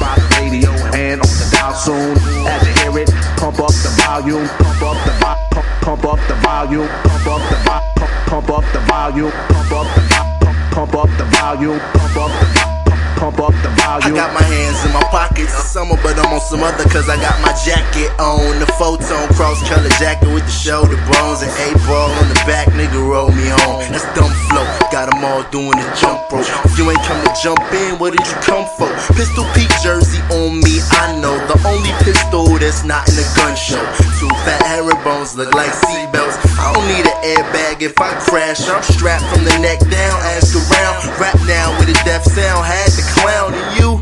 [0.00, 2.16] By the radio and on the dial soon.
[2.46, 6.20] As you hear it, pump up the volume, pump up the vo- pump, pump up
[6.28, 10.56] the volume, pump up the vo- pump, pump up the volume, pump up the pump,
[10.72, 12.70] pump up the volume, pump up the vo-
[13.20, 14.16] pump up the I volume.
[14.16, 15.11] got my hands in my.
[15.42, 18.62] It's summer, but I'm on some other cause I got my jacket on.
[18.62, 22.70] The photon cross color jacket with the shoulder bones and A ball on the back.
[22.78, 23.82] Nigga, roll me on.
[23.90, 24.62] That's dumb flow.
[24.94, 26.46] Got 'em all doing the jump rope.
[26.62, 28.86] If you ain't come to jump in, what did you come for?
[29.18, 31.34] Pistol Pete jersey on me, I know.
[31.50, 33.82] The only pistol that's not in a gun show.
[34.22, 36.38] Two fat herringbones look like seatbelts.
[36.54, 38.68] I don't need an airbag if I crash.
[38.70, 41.02] I'm strapped from the neck down, ask around.
[41.18, 42.62] Rap now with a deaf sound.
[42.64, 44.01] Had the clown and you.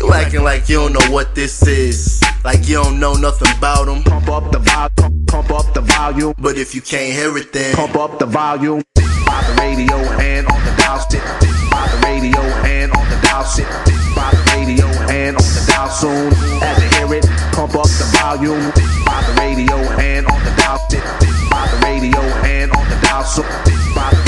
[0.00, 2.22] You acting like you don't know what this is.
[2.42, 4.02] Like you don't know nothing about them.
[4.02, 6.34] Pump up the volume, pump, up the volume.
[6.38, 8.82] But if you can't hear it, then Pump up the volume.
[8.96, 11.22] By the radio and on the dial, sit
[11.70, 13.68] by the radio and on the dial, sit
[14.16, 16.32] by the radio and on the dial soon.
[16.64, 18.72] As you hear it, pump up the volume.
[19.04, 21.04] By the radio and on the dial, sit
[21.52, 23.44] by the radio and on the dial soon.
[23.94, 24.19] By the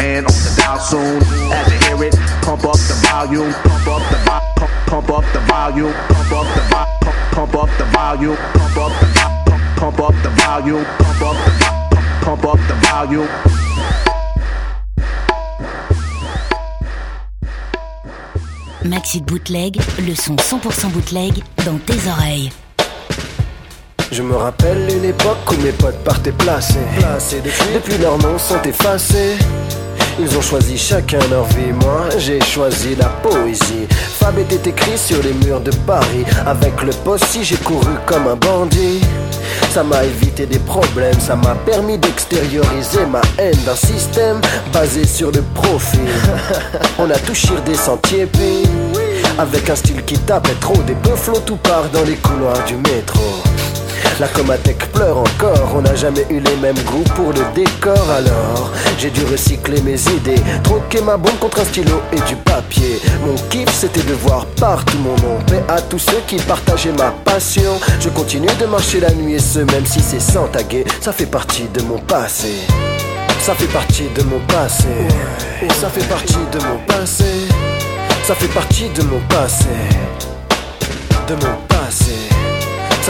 [0.00, 1.22] radio and on the dial soon.
[1.52, 5.24] As you hear it, pump up the volume, pump up the vo- pump, pump up
[5.32, 9.44] the volume, pump up the vo- pump, pump up the volume, pump up the vo-
[9.46, 13.28] pump, pump up the volume, pump up the vo- pump, pump up the volume.
[18.84, 19.76] Maxi de bootleg,
[20.06, 21.32] le son 100% bootleg
[21.64, 22.50] dans tes oreilles.
[24.10, 26.78] Je me rappelle une époque où mes potes partaient placés.
[27.74, 27.98] depuis...
[27.98, 29.36] leurs noms sont effacés.
[30.22, 33.86] Ils ont choisi chacun leur vie, moi j'ai choisi la poésie.
[33.90, 36.24] Fab était écrit sur les murs de Paris.
[36.46, 39.00] Avec le possi, j'ai couru comme un bandit.
[39.70, 44.40] Ça m'a évité des problèmes, ça m'a permis d'extérioriser ma haine d'un système
[44.72, 46.00] basé sur le profil.
[46.98, 48.64] On a tout des sentiers puis
[49.38, 51.10] avec un style qui tapait trop des peu
[51.46, 53.49] tout part dans les couloirs du métro.
[54.20, 58.70] La Comatec pleure encore, on n'a jamais eu les mêmes goûts pour le décor alors.
[58.98, 63.00] J'ai dû recycler mes idées, troquer ma bombe contre un stylo et du papier.
[63.24, 67.12] Mon kiff c'était de voir partout mon nom, paix à tous ceux qui partageaient ma
[67.24, 67.80] passion.
[67.98, 71.24] Je continue de marcher la nuit et ce même si c'est sans taguer, ça fait
[71.24, 72.52] partie de mon passé.
[73.40, 74.88] Ça fait partie de mon passé,
[75.80, 77.24] ça fait partie de mon passé.
[78.26, 79.64] Ça fait partie de mon passé,
[81.26, 82.19] de mon passé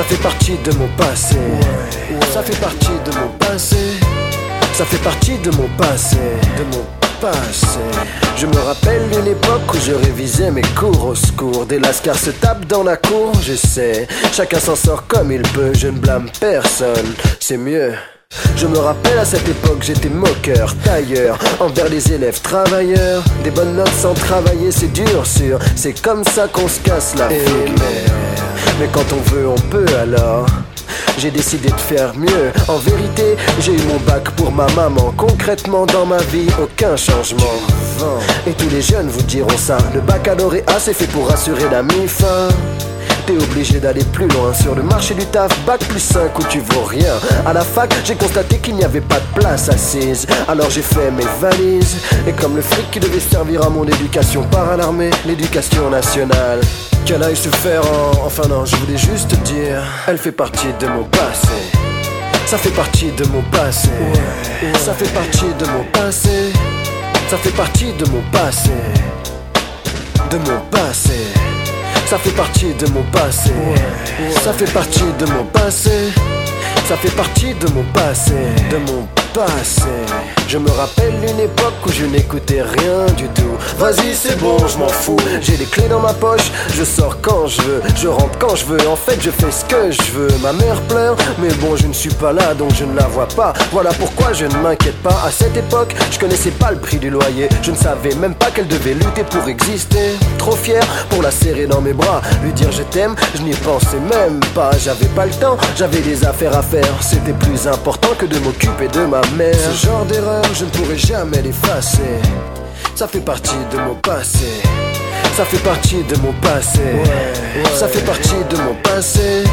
[0.00, 1.36] ça fait partie de mon passé.
[2.32, 3.76] Ça fait partie de mon passé.
[4.72, 6.16] Ça fait partie de mon passé.
[6.56, 6.86] De mon
[7.20, 7.78] passé.
[8.34, 11.66] Je me rappelle d'une époque où je révisais mes cours au secours.
[11.66, 14.08] Des lascars se tapent dans la cour, je sais.
[14.32, 17.14] Chacun s'en sort comme il peut, je ne blâme personne.
[17.38, 17.92] C'est mieux.
[18.60, 23.24] Je me rappelle à cette époque j'étais moqueur, tailleur, envers les élèves travailleurs.
[23.42, 27.30] Des bonnes notes sans travailler c'est dur sûr, c'est comme ça qu'on se casse la
[27.30, 27.74] figure.
[28.78, 30.46] Mais quand on veut on peut alors.
[31.16, 32.52] J'ai décidé de faire mieux.
[32.68, 35.12] En vérité, j'ai eu mon bac pour ma maman.
[35.16, 37.56] Concrètement, dans ma vie, aucun changement.
[38.46, 39.78] Et tous les jeunes vous diront ça.
[39.94, 42.48] Le baccalauréat, c'est fait pour assurer la mi-fin.
[43.38, 46.82] Obligé d'aller plus loin sur le marché du taf, bac plus 5 où tu vaux
[46.82, 47.14] rien.
[47.46, 50.26] À la fac, j'ai constaté qu'il n'y avait pas de place assise.
[50.48, 51.96] Alors j'ai fait mes valises.
[52.26, 56.60] Et comme le fric qui devait servir à mon éducation par l'armée, l'éducation nationale.
[57.04, 58.26] Qu'elle aille se faire en.
[58.26, 59.82] Enfin non, je voulais juste dire.
[60.08, 61.48] Elle fait partie de mon passé.
[62.46, 63.90] Ça fait partie de mon passé.
[64.78, 66.52] Ça fait partie de mon passé.
[67.28, 68.70] Ça fait partie de mon passé.
[70.30, 71.49] De mon passé.
[72.10, 73.52] Ça fait partie de mon passé.
[74.42, 76.10] Ça fait partie de mon passé.
[76.90, 78.32] Ça fait partie de mon passé.
[78.68, 79.86] De mon passé.
[80.48, 83.56] Je me rappelle une époque où je n'écoutais rien du tout.
[83.78, 85.16] Vas-y, c'est bon, je m'en fous.
[85.40, 88.64] J'ai les clés dans ma poche, je sors quand je veux, je rentre quand je
[88.64, 88.88] veux.
[88.88, 90.36] En fait, je fais ce que je veux.
[90.42, 93.28] Ma mère pleure, mais bon, je ne suis pas là donc je ne la vois
[93.28, 93.52] pas.
[93.70, 95.22] Voilà pourquoi je ne m'inquiète pas.
[95.24, 97.48] À cette époque, je connaissais pas le prix du loyer.
[97.62, 100.16] Je ne savais même pas qu'elle devait lutter pour exister.
[100.38, 104.00] Trop fier pour la serrer dans mes bras, lui dire je t'aime, je n'y pensais
[104.10, 104.72] même pas.
[104.76, 106.79] J'avais pas le temps, j'avais des affaires à faire.
[107.00, 109.54] C'était plus important que de m'occuper de ma mère.
[109.54, 112.20] Ce genre d'erreur, je ne pourrai jamais l'effacer.
[112.94, 114.62] Ça fait partie de mon passé.
[115.36, 116.80] Ça fait partie de mon passé.
[117.74, 119.44] Ça fait partie de mon passé.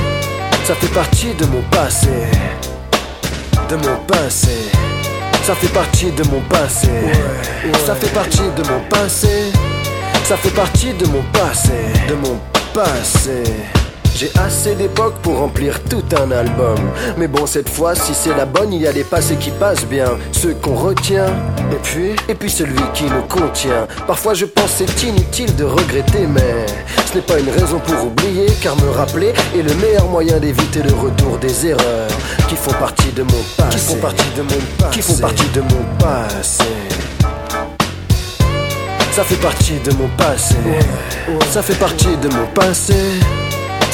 [0.66, 2.08] Ça fait partie de mon passé.
[3.70, 4.70] De mon passé.
[5.44, 6.90] Ça fait partie de mon passé.
[7.86, 9.52] Ça fait partie de mon passé.
[10.26, 11.74] Ça fait partie de mon passé.
[12.08, 12.38] De mon
[12.74, 13.44] passé.
[14.20, 16.76] J'ai assez d'époque pour remplir tout un album.
[17.20, 19.86] Mais bon, cette fois, si c'est la bonne, il y a des passés qui passent
[19.86, 21.28] bien, ceux qu'on retient.
[21.72, 23.88] Et puis, et puis celui qui nous contient.
[24.08, 26.66] Parfois, je pense c'est inutile de regretter, mais
[27.06, 30.82] ce n'est pas une raison pour oublier, car me rappeler est le meilleur moyen d'éviter
[30.82, 32.10] le retour des erreurs
[32.48, 33.78] qui font partie de mon passé.
[33.78, 34.90] Qui font partie de mon passé.
[34.94, 36.64] Qui font partie de mon passé.
[39.12, 40.56] Ça fait partie de mon passé.
[41.52, 42.96] Ça fait partie de mon passé.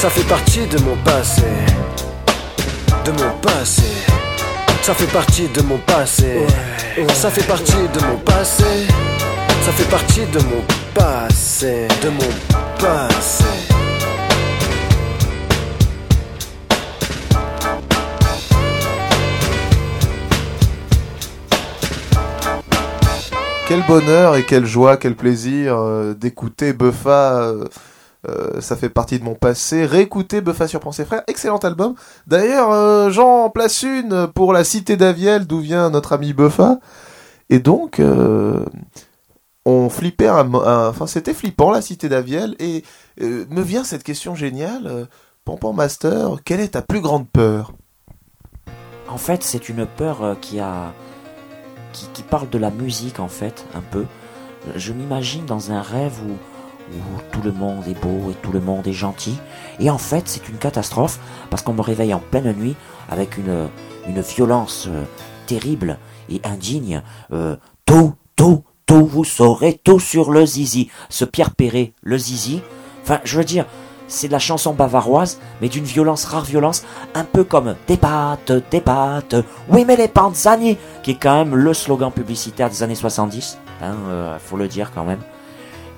[0.03, 1.43] Ça fait partie de mon passé.
[3.05, 3.83] De mon passé.
[4.81, 6.45] Ça fait partie de mon passé.
[7.13, 8.85] Ça fait partie de mon passé.
[9.61, 10.61] Ça fait partie de mon
[10.93, 11.87] passé.
[12.01, 12.19] De mon
[12.79, 13.45] passé.
[23.69, 27.39] Quel bonheur et quelle joie, quel plaisir euh, d'écouter Buffa.
[27.43, 27.63] euh,
[28.27, 29.85] euh, ça fait partie de mon passé.
[29.85, 31.95] Réécouter Buffa sur Pensez Frères, excellent album.
[32.27, 36.79] D'ailleurs, euh, j'en place une pour la cité d'Aviel, d'où vient notre ami Buffa.
[37.49, 38.65] Et donc, euh,
[39.65, 42.55] on flippait un, enfin, c'était flippant la cité d'Aviel.
[42.59, 42.83] Et
[43.19, 45.07] me vient cette question géniale.
[45.45, 47.73] Pompon Master, quelle est ta plus grande peur?
[49.09, 50.93] En fait, c'est une peur qui a
[51.91, 54.05] qui, qui parle de la musique en fait un peu.
[54.75, 56.37] Je m'imagine dans un rêve où
[56.91, 59.37] où tout le monde est beau et tout le monde est gentil.
[59.79, 61.19] Et en fait, c'est une catastrophe
[61.49, 62.75] parce qu'on me réveille en pleine nuit
[63.09, 63.69] avec une
[64.07, 65.03] une violence euh,
[65.45, 65.97] terrible
[66.29, 67.01] et indigne.
[67.31, 67.55] Euh,
[67.85, 70.89] tout, tout, tout, vous saurez tout sur le zizi.
[71.09, 72.61] Ce Pierre Perret, le zizi.
[73.03, 73.65] Enfin, je veux dire,
[74.07, 76.83] c'est de la chanson bavaroise, mais d'une violence, rare violence,
[77.15, 79.35] un peu comme des pâtes, des pâtes,
[79.69, 83.95] oui mais les panzani, qui est quand même le slogan publicitaire des années 70, hein,
[84.07, 85.19] euh, faut le dire quand même.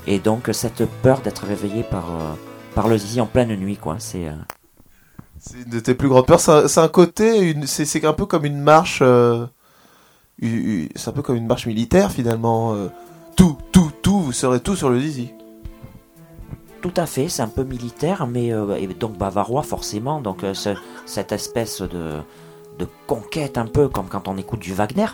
[0.08, 2.34] Et donc cette peur d'être réveillé par, euh,
[2.76, 4.28] par le zizi en pleine nuit, quoi, c'est...
[4.28, 4.34] euh,
[5.40, 6.40] C'est une de tes plus grandes peurs.
[6.40, 9.00] C'est un, côté, c'est un peu comme une marche.
[9.02, 9.46] euh,
[10.42, 12.74] c'est un peu comme une marche militaire finalement.
[12.76, 12.88] euh,
[13.36, 15.32] tout, tout, tout, vous serez tout sur le zizi.
[16.82, 20.76] Tout à fait, c'est un peu militaire, mais euh, et donc bavarois forcément, donc ce-
[21.08, 22.22] cette espèce de,
[22.78, 25.08] de conquête un peu comme quand on écoute du Wagner.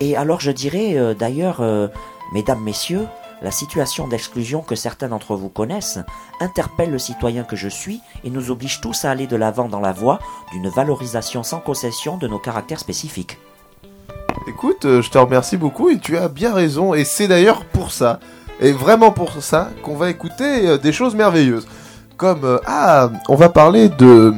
[0.00, 1.62] Et alors je dirais d'ailleurs,
[2.32, 3.06] mesdames, messieurs,
[3.44, 5.98] la situation d'exclusion que certains d'entre vous connaissent
[6.40, 9.80] interpelle le citoyen que je suis et nous oblige tous à aller de l'avant dans
[9.80, 10.18] la voie
[10.50, 13.38] d'une valorisation sans concession de nos caractères spécifiques.
[14.48, 16.94] Écoute, euh, je te remercie beaucoup et tu as bien raison.
[16.94, 18.18] Et c'est d'ailleurs pour ça,
[18.60, 21.66] et vraiment pour ça, qu'on va écouter euh, des choses merveilleuses.
[22.16, 24.32] Comme, euh, ah, on va parler de,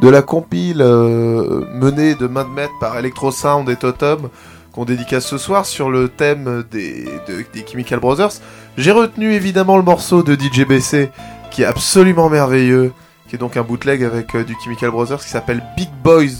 [0.00, 4.30] la compile menée de main de maître par Electro Sound et Totem
[4.76, 8.30] qu'on dédicace ce soir sur le thème des, de- des Chemical Brothers.
[8.76, 11.10] J'ai retenu évidemment le morceau de DJ BC
[11.50, 12.92] qui est absolument merveilleux,
[13.28, 16.36] qui est donc un bootleg avec euh, du Chemical Brothers qui s'appelle Big Boys,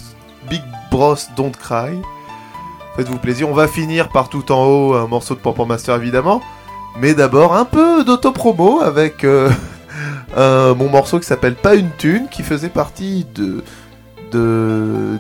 [0.51, 0.61] Big
[0.91, 1.99] Bros Don't Cry.
[2.97, 6.43] Faites-vous plaisir, on va finir par tout en haut un morceau de Pampan Master évidemment,
[7.01, 9.51] mais d'abord un peu d'autopromo avec euh,
[10.37, 13.65] mon morceau qui s'appelle Pas une thune, qui faisait partie de
[14.33, 15.19] de-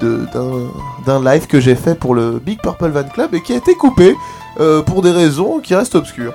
[0.00, 3.74] d'un live que j'ai fait pour le Big Purple Van Club et qui a été
[3.74, 4.16] coupé
[4.60, 6.34] euh, pour des raisons qui restent obscures.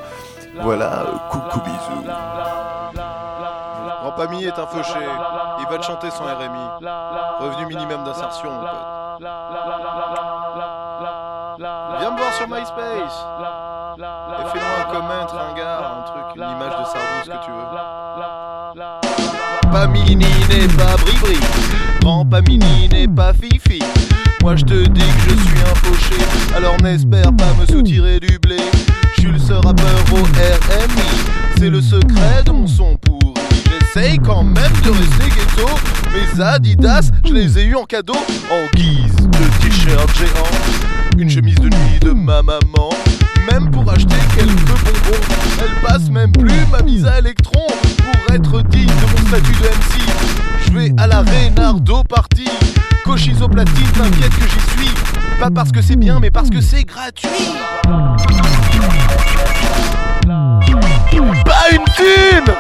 [0.61, 2.07] Voilà, coucou bisous.
[4.01, 4.99] Grand Pami est un fauché,
[5.59, 6.85] il va te chanter son RMI.
[7.39, 8.99] Revenu minimum d'insertion, mon pote.
[11.99, 13.25] Viens me voir sur MySpace
[13.99, 17.67] et fais-moi un comment, ringard, un truc, une image de Sardou, ce que tu veux.
[19.71, 21.37] Pamini n'est pas Bribri,
[22.01, 23.79] grand Pamini n'est pas Fifi.
[24.41, 26.21] Moi je te dis que je suis un fauché,
[26.55, 28.57] alors n'espère pas me soutirer du blé.
[29.21, 31.09] Je le seul rappeur au RMI,
[31.57, 33.33] c'est le secret mon son pourri.
[33.69, 35.67] J'essaye quand même de rester ghetto,
[36.13, 38.17] mes Adidas, je les ai eu en cadeau
[38.49, 41.17] en guise de t-shirt géant.
[41.17, 42.89] Une chemise de nuit de ma maman,
[43.51, 45.19] même pour acheter quelques bonbons.
[45.61, 49.67] Elle passe même plus ma mise à électron pour être digne de mon statut de
[49.67, 50.48] MC.
[50.69, 52.47] Je vais à la Reynardo Party,
[53.03, 54.93] Cochizo platine, t'inquiète que j'y suis.
[55.39, 57.27] Pas parce que c'est bien, mais parce que c'est gratuit.
[61.45, 62.53] Pas une thune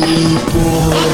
[0.00, 1.13] boy.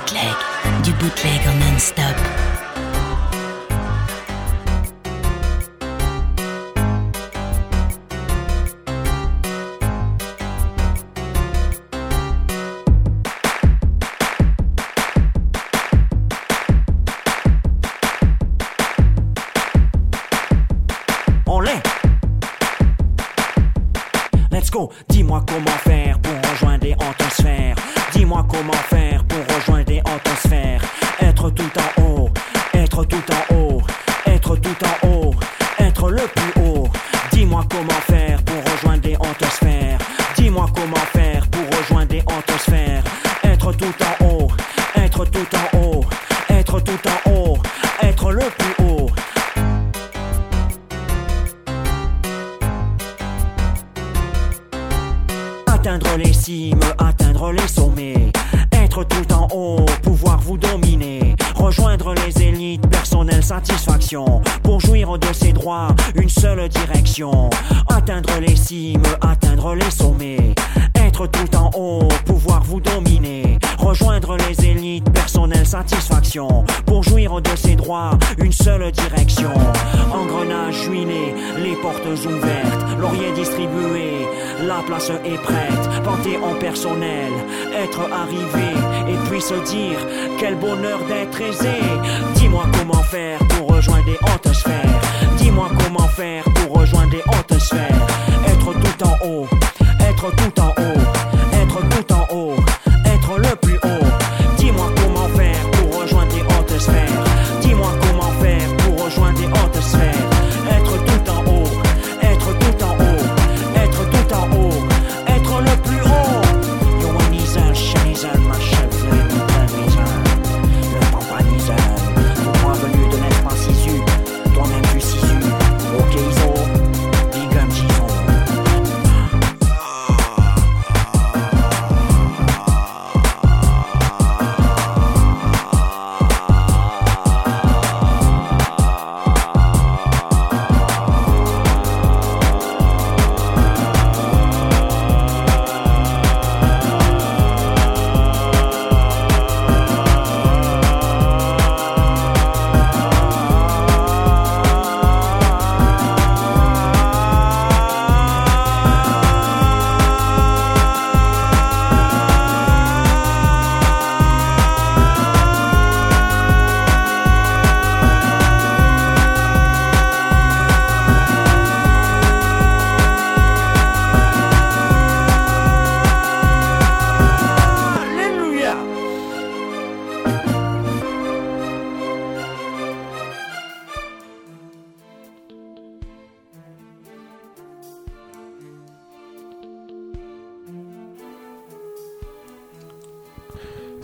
[0.00, 0.34] Bootleg,
[0.82, 2.39] du bootleg en non-stop.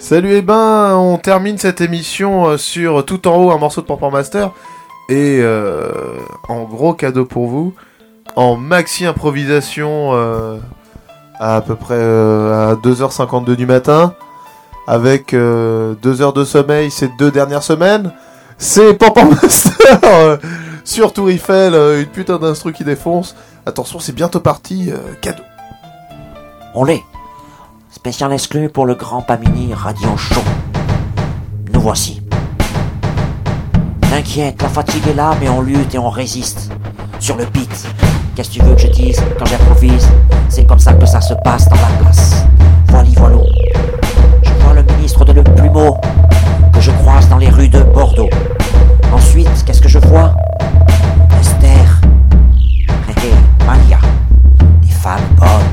[0.09, 3.87] Salut et ben, on termine cette émission euh, sur tout en haut un morceau de
[3.87, 4.53] Pampan Master
[5.09, 5.91] et euh,
[6.49, 7.75] en gros cadeau pour vous,
[8.37, 10.59] en maxi improvisation euh,
[11.41, 14.15] à, peu près euh, à 2h52 du matin
[14.87, 18.13] avec 2 heures de sommeil ces deux dernières semaines.
[18.59, 20.37] C'est Pampan Master euh,
[20.85, 23.35] sur Tour Eiffel, euh, une putain d'instru qui défonce.
[23.67, 25.43] Attention, c'est bientôt parti, euh, cadeau.
[26.77, 27.03] On l'est.
[27.97, 30.43] Spécial exclu pour le grand Pamini Radio Show.
[31.73, 32.21] Nous voici.
[34.03, 36.71] T'inquiète, la fatigue est là, mais on lutte et on résiste.
[37.19, 37.89] Sur le beat.
[38.35, 40.07] Qu'est-ce que tu veux que je dise quand j'improvise?
[40.51, 42.45] C'est comme ça que ça se passe dans la place.
[42.89, 43.39] Voilà, voilà.
[44.43, 45.97] Je vois le ministre de Le Plumeau
[46.75, 48.29] que je croise dans les rues de Bordeaux.
[49.11, 50.35] Ensuite, qu'est-ce que je vois?
[51.41, 52.03] Esther.
[53.09, 53.33] Hé,
[53.67, 53.99] Malia.
[54.83, 55.66] Des femmes bonnes.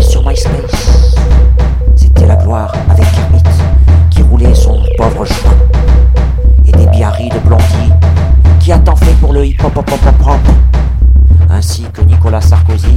[0.00, 1.16] Sur MySpace.
[1.96, 3.42] C'était la gloire avec Kermit,
[4.10, 5.56] qui roulait son pauvre joint.
[6.66, 7.38] Et des biarris de
[8.60, 10.40] qui a tant fait pour le hip-hop hop hop hop hop.
[11.50, 12.96] Ainsi que Nicolas Sarkozy,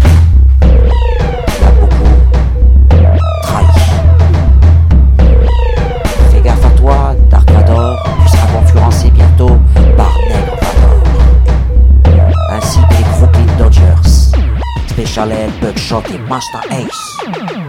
[16.17, 17.60] Master Ace.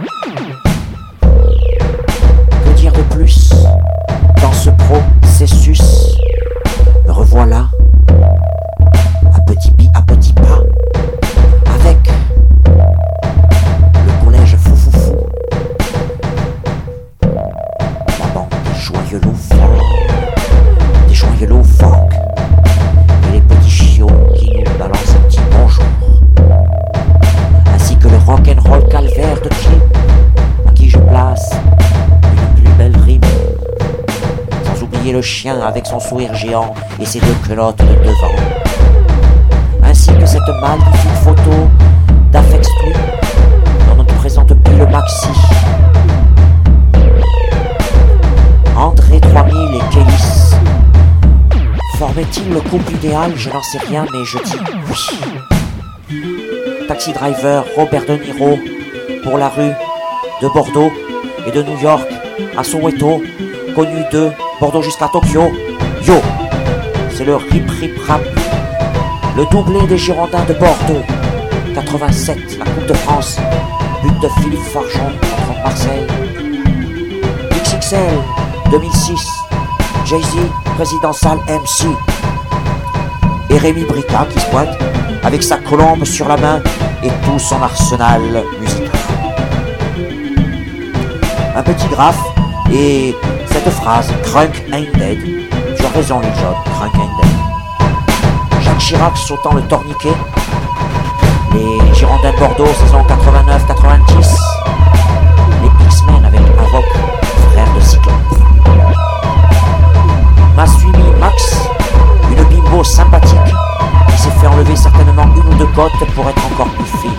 [35.93, 38.35] Son sourire géant et ses deux culottes de devant.
[39.83, 41.51] Ainsi que cette magnifique photo
[42.31, 45.27] d'Afex Twin dont on ne présente plus le maxi.
[48.75, 50.55] André 3000 et Kélis
[51.99, 53.31] Formait-il le couple idéal?
[53.35, 54.57] Je n'en sais rien, mais je dis
[54.89, 56.15] oui.
[56.87, 58.57] Taxi driver Robert De Niro
[59.23, 59.73] pour la rue
[60.41, 60.91] de Bordeaux
[61.45, 62.09] et de New York
[62.57, 63.21] à Soweto,
[63.75, 65.51] connu de Bordeaux jusqu'à Tokyo.
[66.05, 66.15] Yo,
[67.15, 68.21] c'est le rip rip rap,
[69.37, 71.01] le doublé des Girondins de Bordeaux.
[71.73, 73.37] 87, la Coupe de France,
[74.03, 75.11] but de Philippe Farjon
[75.47, 76.07] contre Marseille.
[77.51, 78.19] XXL
[78.71, 79.27] 2006,
[80.05, 80.35] Jay-Z,
[80.75, 81.87] présidential MC.
[83.49, 84.77] Et Rémi qui se pointe
[85.23, 86.61] avec sa colombe sur la main
[87.01, 88.21] et tout son arsenal
[88.59, 88.89] musical.
[91.55, 92.23] Un petit graphe
[92.73, 95.42] et cette phrase Crunk ain't dead
[95.93, 97.11] faisons le job, Frankenberg.
[98.61, 100.13] Jacques Chirac sautant le torniquet.
[101.53, 104.39] Les Girondins Bordeaux, saison 89-90.
[105.61, 106.85] Les X-Men avec Havoc,
[107.51, 108.15] frère de Cyclope.
[110.55, 110.65] M'a
[111.19, 111.69] Max,
[112.31, 113.53] une bimbo sympathique,
[114.09, 117.11] qui s'est fait enlever certainement une ou deux côtes pour être encore plus fine.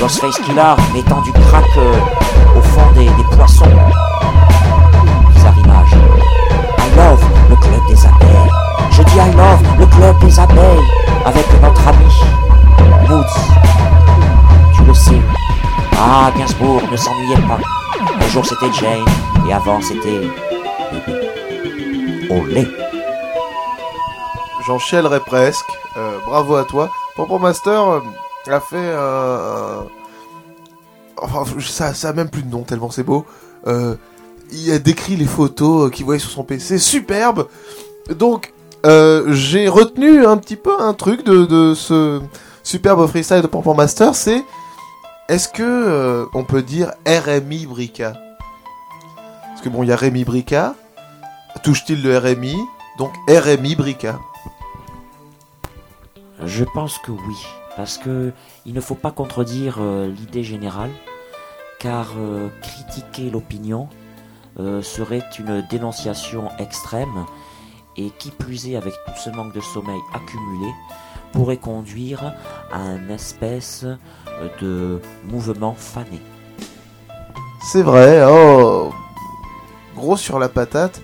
[0.00, 1.92] Ghostface Killer mettant du crack euh,
[2.56, 3.66] au fond des poissons.
[7.00, 8.50] Love le club des abeilles.
[8.90, 10.86] Je dis I love le club des abeilles
[11.24, 12.04] avec notre ami
[13.08, 13.24] Moods.
[14.76, 15.20] Tu le sais.
[15.96, 17.58] Ah, Gainsbourg ne s'ennuyait pas.
[18.22, 19.04] Un jour c'était Jane
[19.48, 20.28] et avant c'était.
[22.30, 22.68] Olé.
[24.66, 25.64] J'en chialerais presque.
[25.96, 26.90] Euh, bravo à toi.
[27.16, 28.00] Pompon Master euh,
[28.50, 29.84] a fait un-
[31.22, 33.26] Enfin, ça, ça a même plus de nom tellement c'est beau.
[33.66, 33.96] Euh,
[34.52, 36.78] il a décrit les photos euh, qu'il voyait sur son PC.
[36.78, 37.48] Superbe.
[38.10, 38.52] Donc,
[38.86, 42.20] euh, j'ai retenu un petit peu un truc de, ce
[42.62, 44.14] superbe freestyle de Pompon Master.
[44.14, 44.42] C'est
[45.28, 48.14] est-ce que euh, on peut dire RMI Brica
[49.48, 50.74] Parce que bon, il y a Rémi Brica.
[51.62, 52.56] Touche-t-il le RMI
[52.98, 54.18] Donc RMI Brica.
[56.42, 57.36] Je pense que oui,
[57.76, 58.32] parce que
[58.64, 60.88] il ne faut pas contredire l'idée générale,
[61.78, 62.14] car
[62.62, 63.90] critiquer l'opinion
[64.60, 67.26] euh, serait une dénonciation extrême,
[67.96, 70.70] et qui plus est avec tout ce manque de sommeil accumulé,
[71.32, 72.34] pourrait conduire
[72.72, 76.20] à une espèce euh, de mouvement fané.
[77.62, 78.92] C'est vrai, oh,
[79.96, 81.00] gros sur la patate.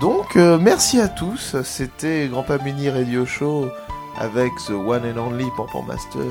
[0.00, 1.56] Donc, euh, merci à tous.
[1.62, 3.68] C'était Grand Mini Radio Show
[4.18, 6.22] avec The One and Only Pompon Master.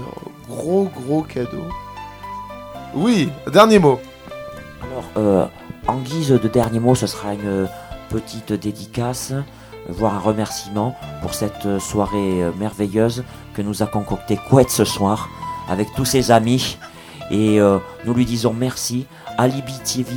[0.48, 1.64] Gros, gros cadeau.
[2.94, 4.00] Oui, dernier mot.
[4.84, 5.46] Alors, euh,
[5.88, 7.68] en guise de dernier mot, ce sera une
[8.10, 9.34] petite dédicace,
[9.88, 13.24] voire un remerciement pour cette soirée merveilleuse
[13.54, 15.30] que nous a concocté Couette ce soir
[15.70, 16.78] avec tous ses amis.
[17.32, 19.06] Et euh, nous lui disons merci.
[19.38, 20.12] Alibi TV,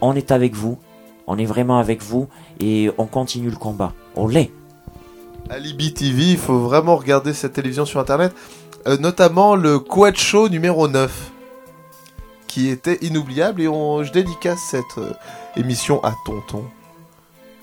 [0.00, 0.78] on est avec vous.
[1.26, 2.28] On est vraiment avec vous
[2.60, 3.92] et on continue le combat.
[4.16, 4.50] On l'est.
[5.50, 8.34] Alibi TV, il faut vraiment regarder cette télévision sur internet.
[8.86, 11.31] Euh, notamment le Quad Show numéro 9.
[12.52, 15.14] Qui était inoubliable et on, je dédicace cette euh,
[15.56, 16.66] émission à Tonton.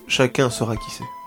[0.08, 1.19] Chacun saura qui c'est.